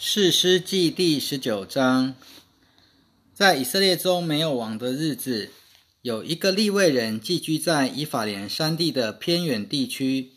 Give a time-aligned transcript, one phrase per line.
[0.00, 2.14] 士师记第十九章，
[3.34, 5.50] 在以色列中没有王的日子，
[6.02, 10.34] 有一个利未人寄居在以法莲山地的偏远地区。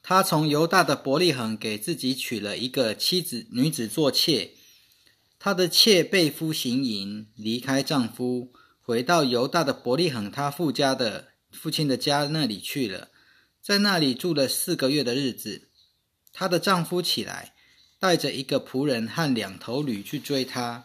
[0.00, 4.52] 他从犹大的伯利恒给自己娶了一个妻子女子做妾。
[5.40, 13.08] 他的妾被夫行淫，离开丈夫，回到犹大的伯利恒他父家的父亲的家那里去了，
[13.60, 15.66] 在那里住了四个月的日子。
[16.32, 17.53] 她的丈夫起来。
[18.04, 20.84] 带着一个仆人和两头驴去追她，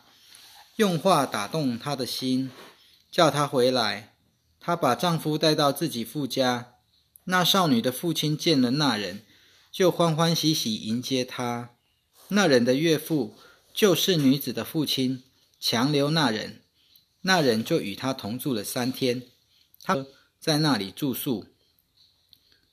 [0.77, 2.49] 用话打动她的心，
[3.11, 4.13] 叫她回来。
[4.61, 6.75] 她把丈夫带到自己父家。
[7.25, 9.25] 那少女的父亲见了那人，
[9.69, 11.71] 就欢欢喜喜迎接她。
[12.29, 13.35] 那人的岳父
[13.73, 15.23] 就是女子的父亲，
[15.59, 16.61] 强留那人。
[17.23, 19.23] 那人就与他同住了三天，
[19.83, 20.05] 他
[20.39, 21.47] 在那里住宿。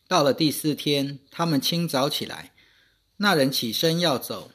[0.06, 2.52] 到了第四天，他们清早起来。
[3.18, 4.50] 那人起身要走，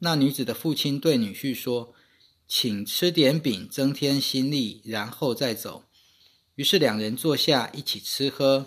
[0.00, 1.94] 那女子的父亲对女婿说
[2.48, 5.84] ：“请吃点饼，增添心力，然后再走。”
[6.56, 8.66] 于是两人坐下一起吃喝。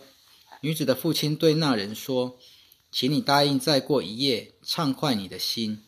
[0.61, 2.39] 女子的父亲对那人说
[2.89, 5.83] ：“请你答应再过一夜，畅快你的心。”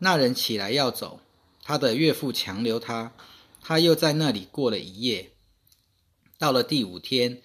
[0.00, 1.20] 那人起来要走，
[1.62, 3.16] 他的岳父强留他，
[3.62, 5.32] 他又在那里过了一夜。
[6.36, 7.40] 到了第五天，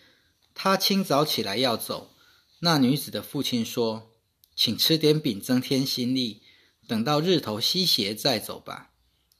[0.54, 2.12] 他清早起来要走，
[2.60, 4.09] 那女子的父亲说。
[4.62, 6.42] 请吃点饼，增添心力。
[6.86, 8.92] 等到日头西斜再走吧。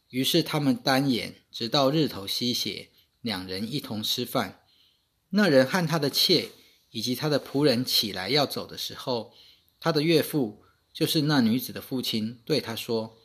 [0.08, 4.62] 于是他们单眼，直到日头西斜，两人一同吃饭。
[5.32, 6.52] 那人和他的妾
[6.92, 9.34] 以及他的仆人起来要走的时候，
[9.82, 13.18] 他的岳父，就是那女子的父亲，对他说：“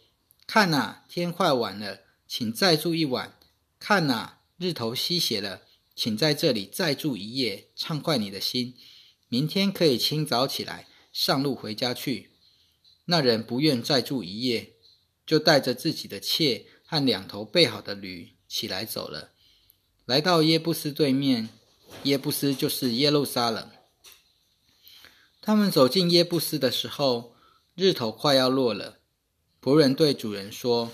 [0.48, 3.38] 看呐，天快晚了，请再住一晚。
[3.78, 5.62] 看呐，日头西斜了，
[5.94, 8.74] 请在这里再住一夜，畅快你的心。
[9.28, 12.32] 明天可以清早起来。”上路回家去，
[13.04, 14.72] 那人不愿再住一夜，
[15.24, 19.30] 就带着自己的妾和两头备好的驴起来走了，
[20.06, 21.50] 来到耶布斯对面。
[22.02, 23.70] 耶布斯就是耶路撒冷。
[25.40, 27.36] 他们走进耶布斯的时候，
[27.76, 28.98] 日头快要落了。
[29.62, 30.90] 仆人对主人说：“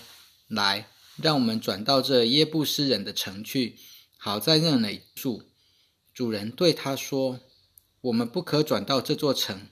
[0.47, 3.79] 来，让我们转到这耶布斯人的城去，
[4.17, 5.49] 好在那里住。”
[6.13, 7.39] 主人对他说
[8.01, 9.67] ：“我们不可转到这座城。”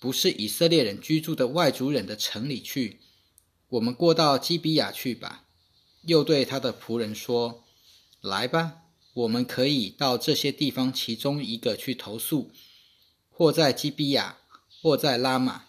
[0.00, 3.00] 不是以色列人居住的外族人的城里去，
[3.70, 5.44] 我们过到基比亚去吧。
[6.02, 7.64] 又对他的仆人说
[8.22, 8.82] ：“来吧，
[9.12, 12.52] 我们可以到这些地方其中一个去投宿，
[13.28, 14.38] 或在基比亚，
[14.80, 15.64] 或在拉玛。”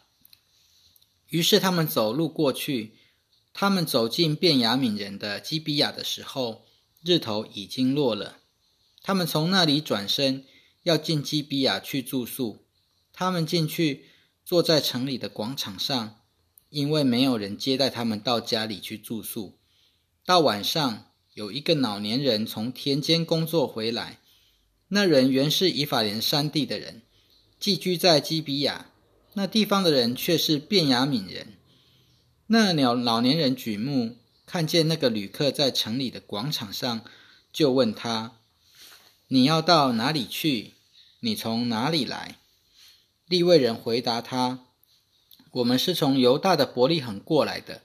[1.29, 2.93] 于是他们走路过去。
[3.51, 6.67] 他们走进便雅悯人的基比亚的时候，
[7.03, 8.37] 日头已经落了。
[9.01, 10.45] 他们从那里转身，
[10.83, 12.67] 要进基比亚去住宿。
[13.11, 14.05] 他们进去。
[14.49, 16.15] 坐在城里的广场上，
[16.71, 19.59] 因为没有人接待他们到家里去住宿。
[20.25, 21.05] 到晚上，
[21.35, 24.17] 有一个老年人从田间工作回来。
[24.87, 27.03] 那人原是以法莲山地的人，
[27.59, 28.89] 寄居在基比亚。
[29.33, 31.53] 那地方的人却是便雅悯人。
[32.47, 34.17] 那老老年人举目
[34.47, 37.05] 看见那个旅客在城里的广场上，
[37.53, 38.39] 就问他
[39.29, 40.73] ：“你要到哪里去？
[41.19, 42.37] 你从哪里来？”
[43.29, 44.65] 利未人回答他
[45.53, 47.83] ：“我们是从犹大的伯利恒过来的，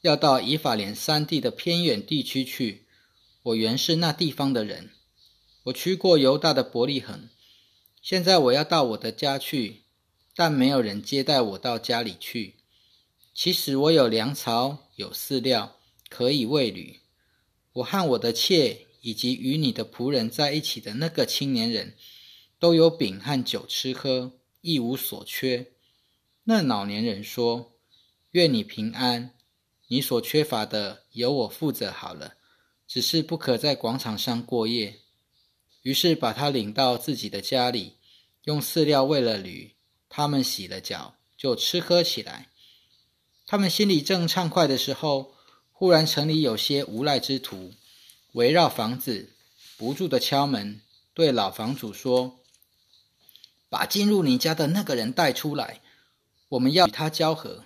[0.00, 2.86] 要到以法莲山地的偏远地区去。
[3.44, 4.90] 我原是那地方的人，
[5.66, 7.28] 我去过犹大的伯利恒。
[8.02, 9.82] 现在我要到我的家去，
[10.34, 12.56] 但没有人接待我到家里去。
[13.32, 15.76] 其实我有粮草，有饲料，
[16.08, 16.98] 可以喂驴。
[17.74, 21.94] 我和我的妾以及与你的仆人在一起的那个青年人，
[22.58, 25.72] 都有饼和酒吃喝。”一无所缺。
[26.44, 27.72] 那老年人说
[28.32, 29.34] ：“愿你平安，
[29.88, 32.34] 你所缺乏的由我负责好了，
[32.86, 35.00] 只是不可在广场上过夜。”
[35.82, 37.94] 于是把他领到自己的家里，
[38.44, 39.74] 用饲料喂了驴。
[40.10, 42.50] 他们洗了脚，就吃喝起来。
[43.46, 45.34] 他们心里正畅快的时候，
[45.72, 47.72] 忽然城里有些无赖之徒
[48.32, 49.30] 围绕房子，
[49.78, 50.82] 不住的敲门，
[51.14, 52.39] 对老房主说。
[53.70, 55.80] 把进入你家的那个人带出来，
[56.50, 57.64] 我们要与他交合。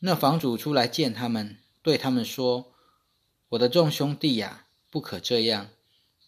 [0.00, 2.74] 那房主出来见他们，对他们说
[3.50, 5.70] ：“我的众兄弟呀，不可这样，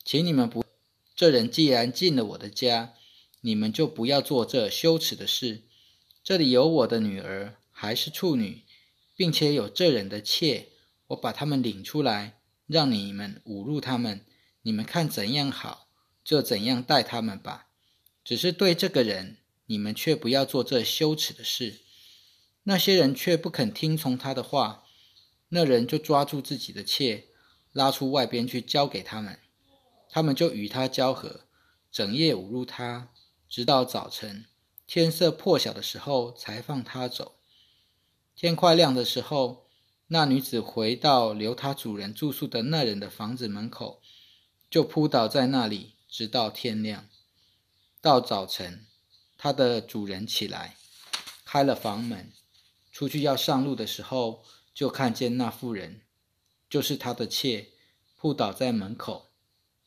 [0.03, 0.65] 请你们不。
[1.15, 2.95] 这人既然进了我的家，
[3.43, 5.65] 你们就不要做这羞耻的事。
[6.25, 8.65] 这里有我的女儿，还是处女，
[9.15, 10.71] 并且有这人的妾，
[11.09, 14.25] 我把他们领出来，让你们侮辱他们。
[14.63, 15.89] 你们看怎样好，
[16.25, 17.67] 就怎样待他们吧。”
[18.29, 21.81] 只是对这个人，你们却不要做这羞耻的事。
[22.65, 24.85] 那些人却不肯听从他的话，
[25.49, 27.29] 那人就抓住自己的妾，
[27.73, 29.39] 拉出外边去交给他们，
[30.11, 31.47] 他们就与他交合，
[31.91, 33.09] 整夜侮辱他，
[33.49, 34.45] 直到早晨
[34.87, 37.37] 天色破晓的时候才放他走。
[38.37, 39.71] 天快亮的时候，
[40.09, 44.03] 那女子回到留她主人住宿的那人的房子门口，
[44.69, 47.09] 就扑倒在那里，直到天亮。
[48.01, 48.87] 到早晨，
[49.37, 50.77] 他的主人起来，
[51.45, 52.33] 开了房门。
[52.93, 56.03] 出去要上路的时候，就看见那妇人，
[56.71, 57.71] 就是他的妾，
[58.17, 59.33] 扑倒在门口，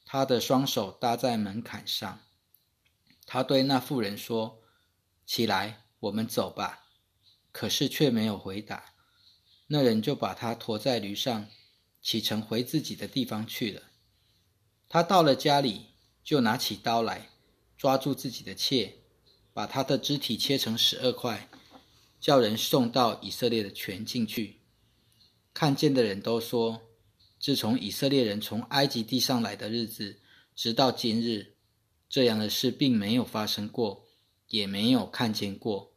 [0.06, 2.20] 他的双手搭在门槛上。
[3.26, 4.62] 他对那妇人说
[5.26, 6.88] ：“起来，我们走吧。”
[7.54, 8.94] 可是却没有回答。
[9.68, 11.48] 那人就把他驮在驴上，
[12.02, 13.84] 启程回自己的地方去了。
[14.88, 15.88] 他到了家里，
[16.24, 17.31] 就拿起刀来，
[17.82, 19.00] 抓住自己的妾，
[19.54, 21.50] 把他的肢体切成十二块。
[22.20, 24.60] 叫人送到以色列的全境去。
[25.52, 26.84] 看见的人都说：
[27.40, 30.20] 自从以色列人从埃及地上来的日子，
[30.56, 31.56] 直到今日，
[32.08, 34.06] 这样的事并没有发生过，
[34.50, 35.92] 也没有看见过。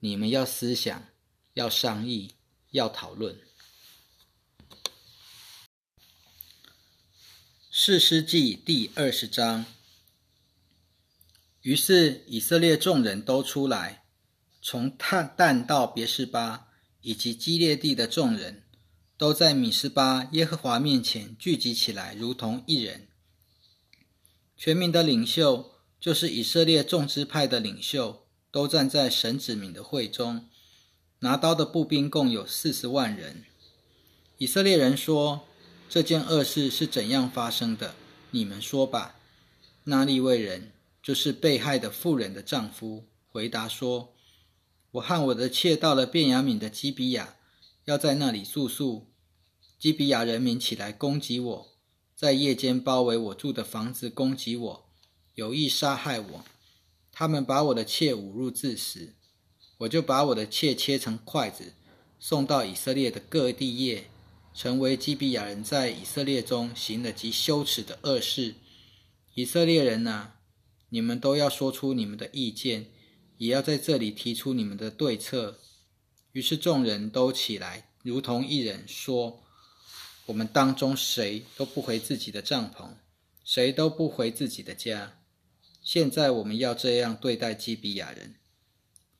[0.00, 1.06] 你们要思想，
[1.52, 2.36] 要商议，
[2.70, 3.38] 要讨论。
[7.70, 9.75] 士师记第二十章。
[11.66, 14.04] 于是以色列众人都出来。
[14.62, 16.68] 从探旦到别是巴，
[17.00, 18.62] 以及基列地的众人，
[19.18, 23.08] 都在米斯巴耶和华面前聚集起来，如同一人。
[24.56, 30.48] 全民的领袖，就是以色列众支派的领袖，都站在神子民的会中。
[31.18, 33.42] 拿刀的步兵共有四十万人。
[34.38, 35.48] 以色列人说
[35.90, 37.96] ：“这件恶事是怎样发生的？
[38.30, 39.16] 你们说吧。”
[39.82, 40.70] 那利未人，
[41.06, 44.12] 就是被害的妇人的丈夫，回答说。
[44.90, 47.36] 我和我的妾到了便雅敏的基比亚，
[47.84, 49.06] 要在那里住宿。
[49.78, 51.72] 基比亚人民起来攻击我，
[52.16, 54.90] 在夜间包围我住的房子，攻击我，
[55.36, 56.44] 有意杀害我。
[57.12, 59.14] 他们把我的妾侮辱致死，
[59.78, 61.74] 我就把我的妾切成筷子，
[62.18, 64.06] 送到以色列的各地业，
[64.52, 68.56] 成为基比亚人在以色列中行了极羞耻的恶事。
[69.34, 70.32] 以色列人呐，
[70.88, 72.86] 你们都要说出你们的意见。
[73.38, 75.58] 也要在这里提出你们的对策。
[76.32, 79.42] 于是众人都起来，如同一人说
[80.24, 82.92] ：“我们当中谁都不回自己的帐篷，
[83.44, 85.18] 谁都不回自己的家。
[85.82, 88.36] 现在我们要这样对待基比亚人：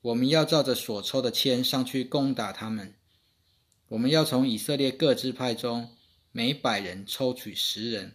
[0.00, 2.94] 我们要照着所抽的签上去攻打他们。
[3.88, 5.90] 我们要从以色列各支派中
[6.32, 8.14] 每百人抽取十人，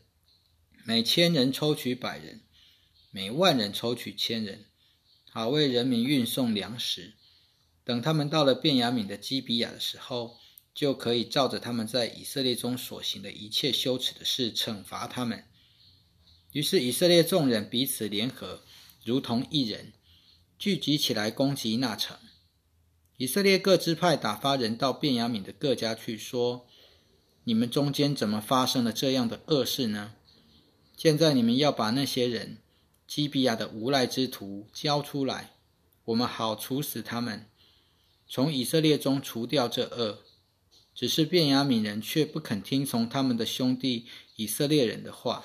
[0.83, 2.42] 每千人抽取百人，
[3.12, 4.66] 每万人抽取千人。”
[5.34, 7.13] 好为人民运送粮食。
[7.86, 10.36] 等他们到了便雅悯的基比亚的时候，
[10.74, 15.46] 就可以照着他们在以色列中所行的一切羞耻的事惩罚他们。
[16.52, 18.62] 于是以色列众人彼此联合，
[19.06, 19.94] 如同一人，
[20.60, 22.18] 聚集起来攻击那城。
[23.16, 26.68] 以色列各支派打发人到便雅悯的各家去说
[27.46, 30.16] ：“你们中间怎么发生了这样的恶事呢？
[30.98, 32.58] 现在你们要把那些人。”
[33.12, 35.52] 基比亚的无赖之徒交出来，
[36.06, 37.46] 我们好处死他们，
[38.25, 40.24] 从以色列中除掉这恶。
[40.96, 44.06] 只是便雅悯人却不肯听从他们的兄弟
[44.38, 45.44] 以色列人的话。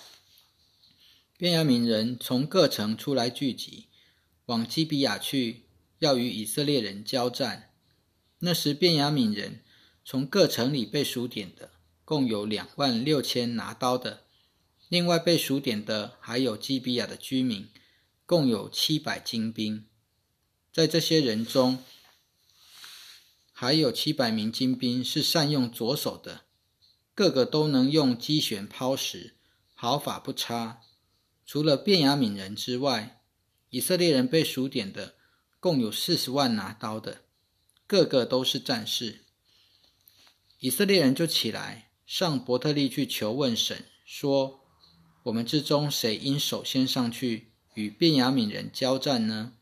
[1.36, 3.86] 便雅悯人从各城出来聚集，
[4.44, 5.64] 往基比亚去，
[5.98, 7.72] 要与以色列人交战。
[8.38, 9.64] 那时便雅悯人
[10.04, 11.72] 从各城里被数点的，
[12.04, 14.25] 共有两万六千拿刀的。
[14.88, 17.68] 另外被数点的还有基比亚的居民，
[18.24, 19.84] 共有七百精兵。
[20.72, 21.82] 在这些人中，
[23.50, 26.42] 还有七百名精兵是善用左手的，
[27.14, 29.34] 个个都能用机旋抛石，
[29.74, 30.82] 毫发不差。
[31.44, 33.22] 除了便雅悯人之外，
[33.70, 35.16] 以色列人被数点的
[35.58, 37.22] 共有四十万拿刀的，
[37.88, 39.24] 个个都是战士。
[40.60, 44.62] 以色列人就起来上伯特利去求问神，说。
[45.26, 49.54] 我们之中谁应首先上去与便雅悯人交战呢？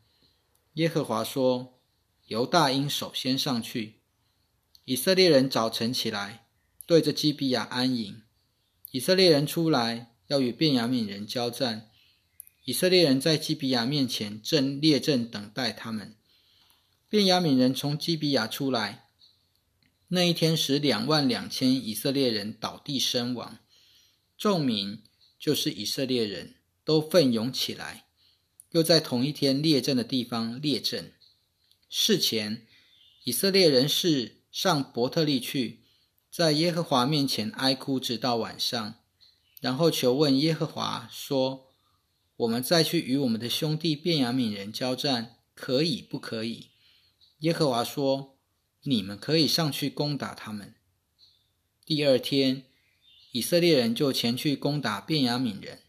[0.73, 1.79] 耶和华说
[2.27, 3.95] ：“犹大应首先上去。”
[4.85, 6.45] 以色列人早晨起来，
[6.85, 8.21] 对着基比亚安营。
[8.91, 11.89] 以色列人出来要与便雅悯人交战。
[12.65, 16.15] 以色列人在基比亚面前正列阵等待他们。
[17.09, 19.07] 便雅悯人从基比亚出来，
[20.09, 23.57] 那一天使两万两千以色列人倒地身亡，
[24.37, 25.01] 众民。
[25.39, 28.05] 就是以色列人都奋勇起来，
[28.71, 31.13] 又在同一天列阵的地方列阵。
[31.89, 32.65] 事前，
[33.23, 35.81] 以色列人是上伯特利去，
[36.31, 38.95] 在耶和华面前哀哭，直到晚上，
[39.61, 41.73] 然后求问耶和华说
[42.37, 46.71] ：“我们再去与我们的兄弟便雅悯人交战，可以不可以？”
[47.39, 48.37] 耶和华说
[48.83, 50.75] ：“你们可以上去攻打他们。”
[51.85, 52.65] 第二天，
[53.35, 55.79] 以色列人就前去攻打便雅悯人。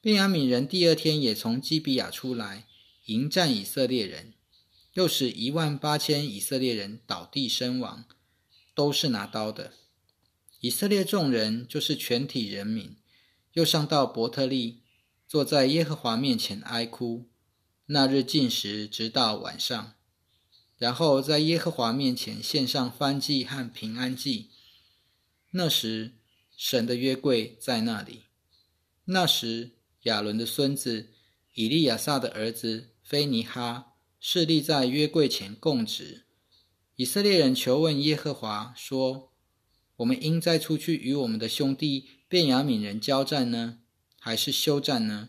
[0.00, 2.66] 便雅悯人第二天也从基比亚出来
[3.04, 4.32] 迎战以色列人。
[4.94, 8.04] 又使一万八千以色列人倒地身亡，
[8.74, 9.74] 都是拿刀的。
[10.58, 12.96] 以色列众人就是全体人民，
[13.52, 14.80] 又上到伯特利，
[15.28, 17.28] 坐在耶和华面前哀哭。
[17.86, 19.92] 那日进食直到晚上，
[20.78, 24.50] 然后在耶和华面前献上欢祭和平安祭。
[25.52, 26.15] 那时
[26.56, 28.24] 神的约柜在那里。
[29.04, 29.72] 那时
[30.02, 31.12] 亚伦的孙子
[31.54, 33.92] 以利亚撒的儿子菲尼哈。
[34.18, 36.24] 势力在约柜前供职，
[36.96, 39.32] 以色列人求问耶和华说
[39.98, 43.78] ：“我们应再出去与我们的兄弟便雅悯人交战呢，
[44.18, 45.28] 还是休战呢？”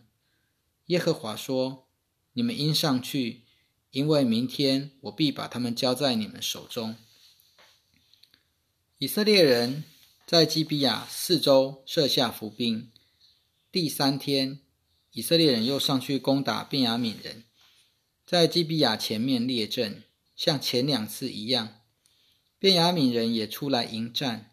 [0.87, 1.89] 耶和华说
[2.33, 3.43] ：“你们应上去，
[3.91, 6.95] 因为明天我必把他们交在你们手中。”
[8.97, 9.83] 以色列人
[10.27, 12.91] 在基比亚四周设下伏兵。
[13.71, 14.59] 第三天，
[15.13, 17.45] 以色列人又上去攻打便雅悯人。
[18.25, 20.03] 在基比亚前面列阵，
[20.35, 21.75] 像前两次一样。
[22.59, 24.51] 便雅悯人也出来迎战，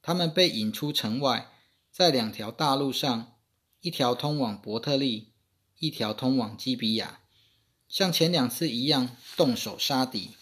[0.00, 1.50] 他们被引出城外，
[1.90, 3.34] 在两条大路上，
[3.80, 5.32] 一条通往伯特利，
[5.80, 7.18] 一条通往基比亚，
[7.88, 10.36] 像前两次一样动手杀敌，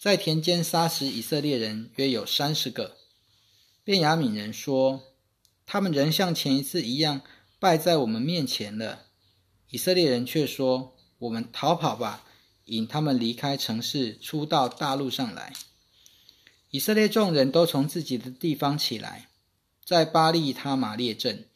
[0.00, 2.96] 在田间杀死以色列人约有三十个。
[3.84, 5.02] 便雅悯人说
[5.66, 7.22] ：“他们仍像前一次一样
[7.58, 9.06] 败在我们面前了。”
[9.70, 10.96] 以色列人却说。
[11.22, 12.24] 我们逃跑吧，
[12.64, 15.52] 引他们离开城市，出到大路上来。
[16.70, 19.28] 以色列众人都从自己的地方起来，
[19.84, 21.46] 在巴利他马列镇。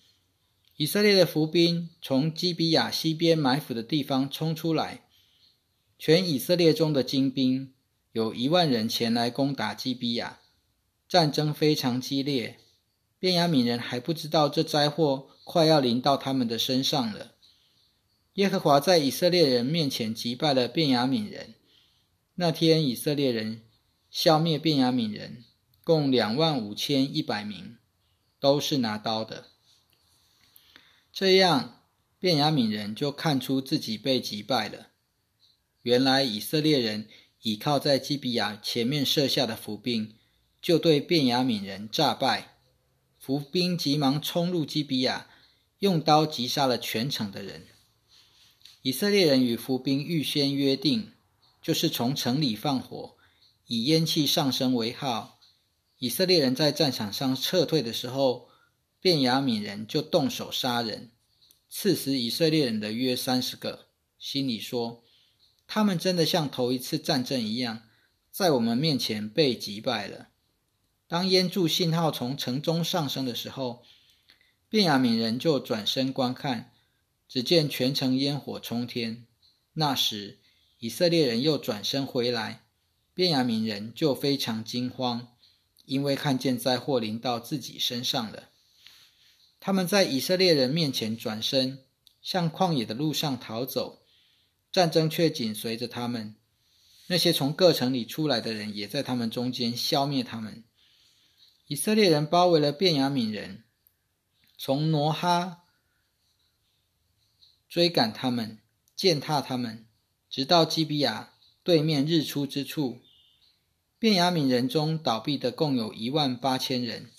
[0.76, 5.08] 以色列的伏兵从基比亚西边埋伏的地方冲出来，
[5.98, 7.72] 全以色列中的精兵
[8.12, 10.38] 有一万人前来攻打基比亚，
[11.16, 12.58] 战争非常激烈。
[13.18, 17.32] 便雅悯人还不知道这灾祸快要临到他们的身上了。
[18.34, 21.54] 耶和华在以色列人面前击败了便雅悯人。
[22.34, 23.62] 那天，以色列人
[24.10, 25.44] 消灭便雅悯人，
[25.82, 27.78] 共两万五千一百名，
[28.38, 29.46] 都是拿刀的。
[31.10, 31.80] 这样，
[32.18, 34.88] 便雅悯人就看出自己被击败了。
[35.80, 37.08] 原来，以色列人
[37.40, 40.14] 倚靠在基比亚前面设下的伏兵，
[40.66, 42.56] 就对便雅悯人诈败。
[43.20, 45.28] 伏兵急忙冲入基比亚，
[45.78, 47.68] 用刀击杀了全城的人。
[48.82, 51.12] 以色列人与伏兵预先约定，
[51.62, 53.16] 就是从城里放火，
[53.68, 55.38] 以烟气上升为号。
[56.00, 58.48] 以色列人在战场上撤退的时候，
[59.00, 61.12] 便雅悯人就动手杀人，
[61.70, 63.86] 刺死以色列人的约三十个。
[64.18, 65.04] 心里说：
[65.68, 67.82] 他们真的像头一次战争一样，
[68.32, 70.30] 在我们面前被击败了。
[71.08, 73.84] 当烟柱信号从城中上升的时候，
[74.68, 76.72] 便雅悯人就转身观看。
[77.28, 79.26] 只见全城烟火冲天，
[79.72, 80.38] 那时
[80.78, 82.62] 以色列人又转身回来，
[83.14, 85.26] 便雅悯人就非常惊慌，
[85.84, 88.50] 因为看见灾祸临到自己身上了。
[89.58, 91.80] 他们在以色列人面前转身，
[92.22, 94.02] 向旷野的路上逃走，
[94.70, 96.36] 战争却紧随着他们。
[97.08, 100.62] 那些从各城里出来的人也在他们中间消灭他们。
[101.68, 103.64] 以色列人包围了便雅悯人，
[104.56, 105.64] 从挪哈。
[107.68, 108.60] 追赶他们，
[108.94, 109.86] 践踏他们，
[110.30, 111.32] 直到基比亚
[111.64, 113.02] 对面日出之处。
[113.98, 117.10] 便雅悯人中倒闭的共有一万八千人，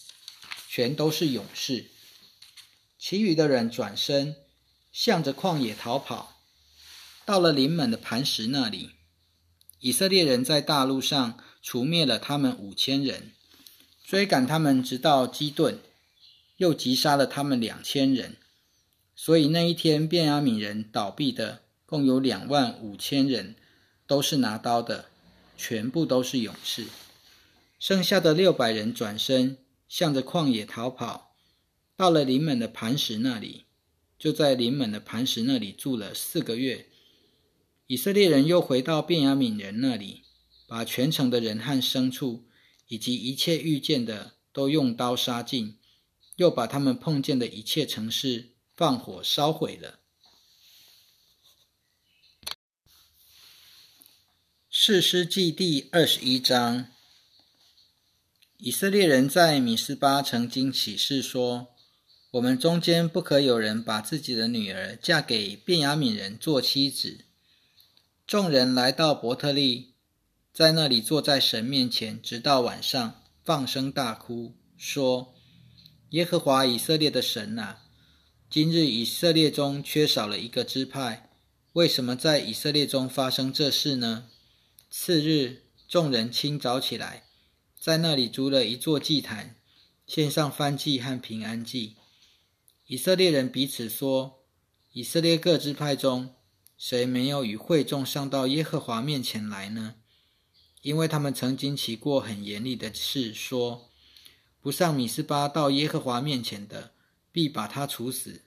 [0.70, 1.92] 全都是勇士。
[2.98, 4.38] 其余的人转身，
[4.92, 6.38] 向着旷野逃跑，
[7.26, 8.92] 到了临门的磐石那里。
[9.80, 13.34] 以色列人在大路上除灭了他们五千人，
[14.08, 15.80] 追赶他们直到基顿，
[16.56, 18.38] 又击杀了他们两千人。
[19.14, 23.56] 所以那一天，便雅敏人倒闭的共有两万五千人，
[24.08, 25.10] 都是拿刀的，
[25.58, 26.86] 全部都是勇士。
[27.80, 29.58] 剩下的六百人转身，
[29.90, 31.36] 向着旷野逃跑，
[31.98, 33.66] 到了临门的磐石那里，
[34.18, 36.86] 就在临门的磐石那里住了四个月。
[37.88, 40.22] 以色列人又回到便雅敏人那里，
[40.66, 42.46] 把全城的人和牲畜，
[42.88, 45.78] 以及一切遇见的，都用刀杀尽，
[46.36, 48.54] 又把他们碰见的一切城市。
[48.78, 50.02] 放火烧毁了。
[54.70, 56.92] 士师记第二十一章，
[58.58, 61.70] 以色列人在米斯巴曾经起誓说
[62.30, 67.26] ：“我们中间不可有人把自己的女儿嫁给便雅悯人做妻子。”
[68.28, 69.96] 众人来到伯特利，
[70.58, 75.36] 在那里坐在神面前，直到晚上，放声大哭，说
[76.10, 77.84] ：“耶和华以色列的神啊，
[78.50, 81.30] 今日以色列中缺少了一个支派，
[81.74, 84.30] 为什么在以色列中发生这事呢？”
[84.90, 87.26] 次日，众人清早起来，
[87.80, 89.58] 在那里筑了一座祭坛，
[90.08, 91.98] 献上燔祭和平安祭。
[92.88, 94.40] 以色列人彼此说
[94.94, 96.34] ：“以色列各支派中，
[96.80, 99.98] 谁没有与会众上到耶和华面前来呢？
[100.88, 103.90] 因为他们曾经起过很严厉的誓，说：
[104.62, 106.94] 不上米斯巴到耶和华面前的，
[107.30, 108.44] 必把他处死。”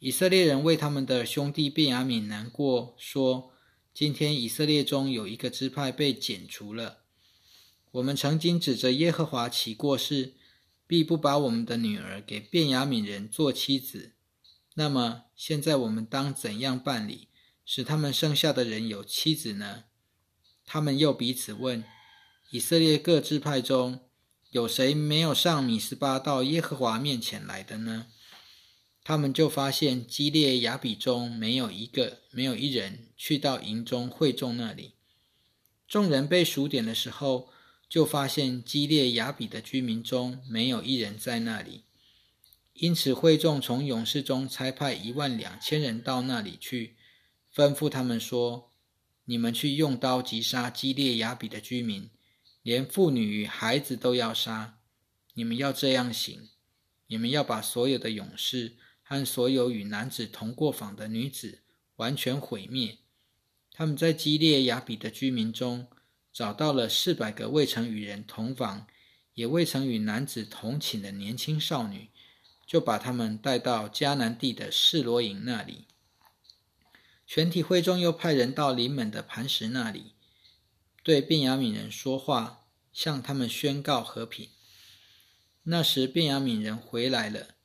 [0.00, 3.52] 以色列人为他们的兄弟便雅悯难过，说。
[3.94, 7.04] 今天以色列中有一个支派被剪除了。
[7.92, 10.32] 我们曾经指着耶和华起过誓，
[10.88, 14.14] 必不把我们的女儿给便雅悯人做妻子。
[14.74, 17.28] 那么现在我们当怎样办理，
[17.64, 19.84] 使他们剩下的人有妻子呢？
[20.66, 21.84] 他们又彼此问：
[22.50, 24.00] 以色列各支派中
[24.50, 28.06] 有谁没有上米斯巴到耶和华面前来的呢？
[29.02, 34.94] 他们就发现基列雅比中没有一个，没有一人去到营中会众那里。
[35.86, 37.50] 众人被数点的时候，
[37.86, 41.84] 就发现基列雅比的居民中没有一人在那里。
[42.72, 46.96] 因此会众从勇士中差派一万两千人到那里去，
[47.54, 48.72] 吩咐他们说
[49.24, 52.10] ：“你们去用刀击杀基列雅比的居民，
[52.62, 54.78] 连妇女与孩子都要杀。
[55.34, 56.48] 你们要这样行，
[57.06, 58.76] 你们要把所有的勇士。”
[59.06, 61.60] 和所有与男子同过房的女子
[61.96, 62.96] 完全毁灭。
[63.70, 65.88] 他们在基列雅比的居民中
[66.32, 68.86] 找到了四百个未曾与人同房，
[69.34, 72.08] 也未曾与男子同寝的年轻少女，
[72.66, 75.84] 就把他们带到迦南地的示罗营那里。
[77.34, 80.12] 全体会众又派人到临门的磐石那里，
[81.02, 84.50] 对便雅悯人说话，向他们宣告和平。
[85.64, 87.56] 那时便雅悯人回来了。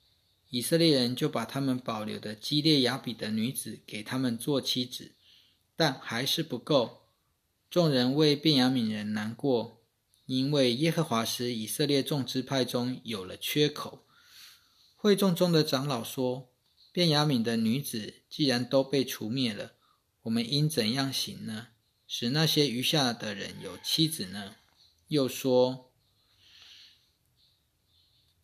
[0.49, 5.13] 以色列人就把他们保留的基列雅比的女子给他们做妻子，
[5.75, 7.03] 但还是不够。
[7.69, 9.83] 众人为便雅悯人难过，
[10.25, 14.03] 因为耶和华使以色列众支派中有了缺口。
[14.95, 16.49] 会众中的长老说
[16.99, 19.71] ：“便雅悯的女子既然都被除灭了，
[20.23, 21.67] 我们应怎样行呢？
[22.05, 24.57] 使那些余下的人有妻子呢？”
[25.07, 25.93] 又说。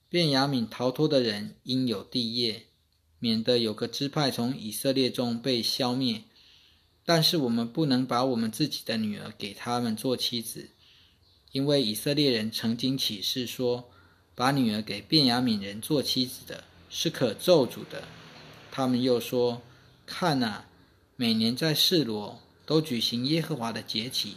[0.07, 2.67] 便雅悯逃脱的人应有地业，
[3.19, 6.23] 免得有个支派从以色列中被消灭。
[7.03, 10.69] 但是我们不能把我们自己的女儿给他们做妻子，
[11.51, 13.91] 因为以色列人曾经起誓说，
[14.33, 18.07] 把女儿给便雅悯人做妻子的是可咒诅的。
[18.77, 19.61] 他们又说
[20.05, 20.65] ：“看啊，
[21.15, 24.35] 每年在示罗都举行耶和华的节期，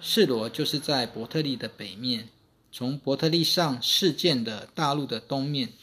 [0.00, 2.30] 示罗就是在伯特利的北面。”
[2.72, 5.74] 从伯特利上事件的大陆的东面，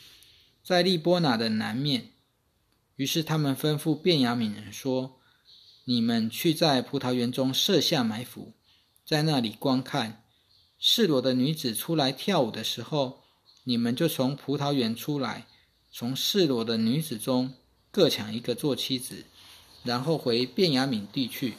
[0.61, 2.09] 在利波拿的南面。
[2.97, 5.21] 于是他们吩咐便雅悯人说
[5.87, 8.51] ：“你们去在葡萄园中设下埋伏，
[9.05, 10.25] 在那里观看。
[10.77, 13.23] 示罗的女子出来跳舞的时候，
[13.63, 15.47] 你们就从葡萄园出来，
[15.89, 17.53] 从示罗的女子中
[17.97, 19.25] 各抢一个做妻子，
[19.83, 21.55] 然后回便雅悯地去。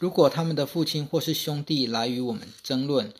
[0.00, 3.14] 如果他们的父亲或是兄弟来与我们争论，”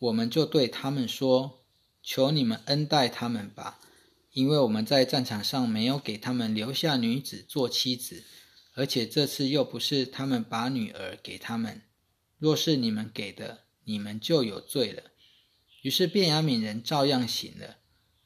[0.00, 1.60] 我们就对他们说
[2.02, 3.78] ：“求你们恩待他们吧，
[4.32, 8.24] 因为我们在战场上没有给他们留下女子做妻子，
[8.74, 11.82] 而且这次又不是他们把女儿给他们。
[12.40, 15.04] 若是你们给的，你们就有罪了。”
[15.82, 17.76] 于是便雅悯人照样醒了，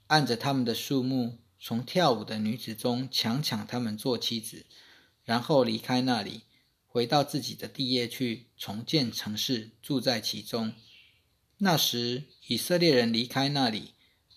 [0.07, 4.65] 按着他们的数目，从跳舞的女子中强抢他们做妻子，
[5.25, 6.41] 然后离开那里，
[6.87, 10.73] 回到自己的地业去重建城市，住在其中。
[11.59, 13.93] 那时，以色列人离开那里，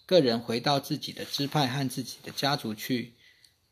[0.05, 3.13] 个人回到自己的支派和自己的家族去。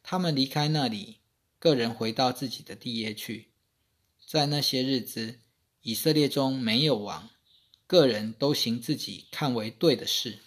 [0.01, 1.17] 他们离开那里，
[1.59, 3.49] 个人回到自己的地业去。
[4.25, 5.39] 在那些日子，
[5.81, 7.29] 以色列中没有王，
[7.85, 10.39] 个人都行自己看为对的事。